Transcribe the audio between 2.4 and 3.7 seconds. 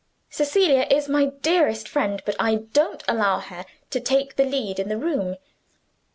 don't allow her